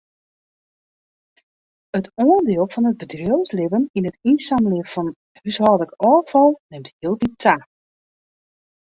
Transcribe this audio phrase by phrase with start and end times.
[1.99, 7.59] It oandiel fan it bedriuwslibben yn it ynsammeljen fan húshâldlik ôffal nimt hieltyd ta.